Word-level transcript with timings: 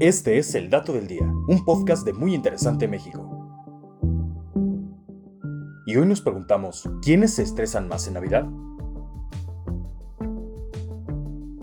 Este 0.00 0.38
es 0.38 0.54
El 0.54 0.70
Dato 0.70 0.94
del 0.94 1.06
Día, 1.06 1.30
un 1.46 1.62
podcast 1.62 2.06
de 2.06 2.14
Muy 2.14 2.34
Interesante 2.34 2.88
México. 2.88 3.28
Y 5.84 5.94
hoy 5.94 6.06
nos 6.06 6.22
preguntamos, 6.22 6.88
¿quiénes 7.02 7.34
se 7.34 7.42
estresan 7.42 7.86
más 7.86 8.08
en 8.08 8.14
Navidad? 8.14 8.48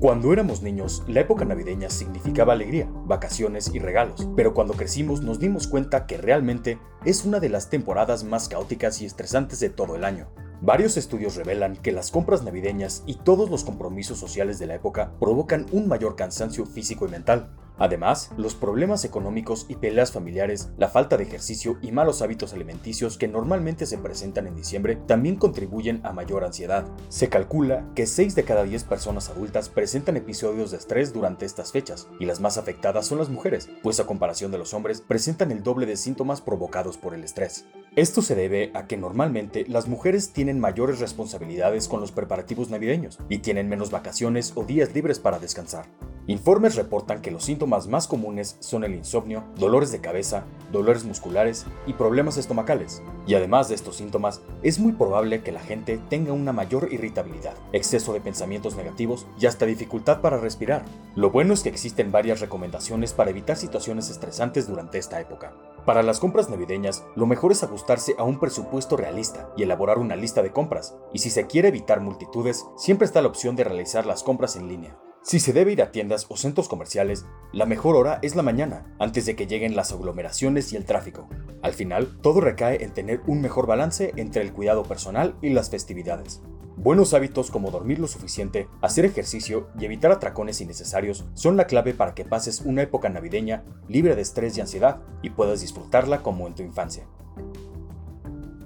Cuando 0.00 0.32
éramos 0.32 0.62
niños, 0.62 1.04
la 1.06 1.20
época 1.20 1.44
navideña 1.44 1.90
significaba 1.90 2.54
alegría, 2.54 2.90
vacaciones 3.06 3.70
y 3.72 3.78
regalos, 3.78 4.28
pero 4.34 4.52
cuando 4.52 4.74
crecimos 4.74 5.22
nos 5.22 5.38
dimos 5.38 5.68
cuenta 5.68 6.06
que 6.06 6.16
realmente 6.16 6.80
es 7.04 7.24
una 7.24 7.38
de 7.38 7.50
las 7.50 7.70
temporadas 7.70 8.24
más 8.24 8.48
caóticas 8.48 9.00
y 9.00 9.06
estresantes 9.06 9.60
de 9.60 9.70
todo 9.70 9.94
el 9.94 10.02
año. 10.02 10.26
Varios 10.60 10.96
estudios 10.96 11.36
revelan 11.36 11.76
que 11.76 11.92
las 11.92 12.10
compras 12.10 12.42
navideñas 12.42 13.04
y 13.06 13.14
todos 13.14 13.48
los 13.48 13.62
compromisos 13.62 14.18
sociales 14.18 14.58
de 14.58 14.66
la 14.66 14.74
época 14.74 15.12
provocan 15.20 15.66
un 15.70 15.86
mayor 15.86 16.16
cansancio 16.16 16.66
físico 16.66 17.06
y 17.06 17.10
mental, 17.12 17.54
Además, 17.76 18.30
los 18.36 18.54
problemas 18.54 19.04
económicos 19.04 19.66
y 19.68 19.76
peleas 19.76 20.12
familiares, 20.12 20.70
la 20.78 20.88
falta 20.88 21.16
de 21.16 21.24
ejercicio 21.24 21.78
y 21.82 21.90
malos 21.90 22.22
hábitos 22.22 22.52
alimenticios 22.52 23.18
que 23.18 23.26
normalmente 23.26 23.86
se 23.86 23.98
presentan 23.98 24.46
en 24.46 24.54
diciembre 24.54 24.96
también 25.06 25.36
contribuyen 25.36 26.00
a 26.04 26.12
mayor 26.12 26.44
ansiedad. 26.44 26.86
Se 27.08 27.28
calcula 27.28 27.84
que 27.94 28.06
6 28.06 28.34
de 28.34 28.44
cada 28.44 28.62
10 28.62 28.84
personas 28.84 29.28
adultas 29.28 29.68
presentan 29.68 30.16
episodios 30.16 30.70
de 30.70 30.76
estrés 30.76 31.12
durante 31.12 31.46
estas 31.46 31.72
fechas, 31.72 32.06
y 32.20 32.26
las 32.26 32.40
más 32.40 32.58
afectadas 32.58 33.06
son 33.06 33.18
las 33.18 33.28
mujeres, 33.28 33.68
pues 33.82 33.98
a 33.98 34.06
comparación 34.06 34.52
de 34.52 34.58
los 34.58 34.72
hombres 34.72 35.00
presentan 35.00 35.50
el 35.50 35.62
doble 35.62 35.86
de 35.86 35.96
síntomas 35.96 36.40
provocados 36.40 36.96
por 36.96 37.14
el 37.14 37.24
estrés. 37.24 37.64
Esto 37.96 38.22
se 38.22 38.34
debe 38.34 38.70
a 38.74 38.86
que 38.86 38.96
normalmente 38.96 39.64
las 39.68 39.88
mujeres 39.88 40.32
tienen 40.32 40.60
mayores 40.60 41.00
responsabilidades 41.00 41.88
con 41.88 42.00
los 42.00 42.12
preparativos 42.12 42.70
navideños 42.70 43.18
y 43.28 43.38
tienen 43.38 43.68
menos 43.68 43.90
vacaciones 43.90 44.52
o 44.54 44.64
días 44.64 44.94
libres 44.94 45.18
para 45.18 45.38
descansar. 45.38 45.86
Informes 46.26 46.74
reportan 46.76 47.20
que 47.20 47.30
los 47.30 47.44
síntomas 47.44 47.86
más 47.86 48.08
comunes 48.08 48.56
son 48.60 48.82
el 48.82 48.94
insomnio, 48.94 49.44
dolores 49.58 49.92
de 49.92 50.00
cabeza, 50.00 50.44
dolores 50.72 51.04
musculares 51.04 51.66
y 51.86 51.92
problemas 51.92 52.38
estomacales. 52.38 53.02
Y 53.26 53.34
además 53.34 53.68
de 53.68 53.74
estos 53.74 53.96
síntomas, 53.96 54.40
es 54.62 54.78
muy 54.78 54.92
probable 54.92 55.42
que 55.42 55.52
la 55.52 55.60
gente 55.60 56.00
tenga 56.08 56.32
una 56.32 56.54
mayor 56.54 56.88
irritabilidad, 56.90 57.52
exceso 57.74 58.14
de 58.14 58.22
pensamientos 58.22 58.74
negativos 58.74 59.26
y 59.38 59.44
hasta 59.44 59.66
dificultad 59.66 60.22
para 60.22 60.38
respirar. 60.38 60.86
Lo 61.14 61.30
bueno 61.30 61.52
es 61.52 61.62
que 61.62 61.68
existen 61.68 62.10
varias 62.10 62.40
recomendaciones 62.40 63.12
para 63.12 63.28
evitar 63.28 63.58
situaciones 63.58 64.08
estresantes 64.08 64.66
durante 64.66 64.96
esta 64.96 65.20
época. 65.20 65.52
Para 65.84 66.02
las 66.02 66.20
compras 66.20 66.48
navideñas, 66.48 67.04
lo 67.16 67.26
mejor 67.26 67.52
es 67.52 67.62
ajustarse 67.62 68.14
a 68.16 68.22
un 68.22 68.40
presupuesto 68.40 68.96
realista 68.96 69.50
y 69.58 69.64
elaborar 69.64 69.98
una 69.98 70.16
lista 70.16 70.42
de 70.42 70.52
compras. 70.52 70.96
Y 71.12 71.18
si 71.18 71.28
se 71.28 71.46
quiere 71.46 71.68
evitar 71.68 72.00
multitudes, 72.00 72.64
siempre 72.78 73.04
está 73.04 73.20
la 73.20 73.28
opción 73.28 73.56
de 73.56 73.64
realizar 73.64 74.06
las 74.06 74.22
compras 74.22 74.56
en 74.56 74.68
línea. 74.68 74.96
Si 75.24 75.40
se 75.40 75.54
debe 75.54 75.72
ir 75.72 75.80
a 75.80 75.90
tiendas 75.90 76.26
o 76.28 76.36
centros 76.36 76.68
comerciales, 76.68 77.24
la 77.50 77.64
mejor 77.64 77.96
hora 77.96 78.18
es 78.20 78.36
la 78.36 78.42
mañana, 78.42 78.94
antes 78.98 79.24
de 79.24 79.34
que 79.34 79.46
lleguen 79.46 79.74
las 79.74 79.90
aglomeraciones 79.90 80.70
y 80.70 80.76
el 80.76 80.84
tráfico. 80.84 81.30
Al 81.62 81.72
final, 81.72 82.18
todo 82.20 82.42
recae 82.42 82.84
en 82.84 82.92
tener 82.92 83.22
un 83.26 83.40
mejor 83.40 83.66
balance 83.66 84.12
entre 84.16 84.42
el 84.42 84.52
cuidado 84.52 84.82
personal 84.82 85.34
y 85.40 85.48
las 85.48 85.70
festividades. 85.70 86.42
Buenos 86.76 87.14
hábitos 87.14 87.50
como 87.50 87.70
dormir 87.70 88.00
lo 88.00 88.06
suficiente, 88.06 88.68
hacer 88.82 89.06
ejercicio 89.06 89.68
y 89.80 89.86
evitar 89.86 90.12
atracones 90.12 90.60
innecesarios 90.60 91.24
son 91.32 91.56
la 91.56 91.66
clave 91.66 91.94
para 91.94 92.14
que 92.14 92.26
pases 92.26 92.60
una 92.60 92.82
época 92.82 93.08
navideña 93.08 93.64
libre 93.88 94.16
de 94.16 94.20
estrés 94.20 94.58
y 94.58 94.60
ansiedad 94.60 95.00
y 95.22 95.30
puedas 95.30 95.62
disfrutarla 95.62 96.20
como 96.20 96.46
en 96.46 96.54
tu 96.54 96.62
infancia. 96.62 97.06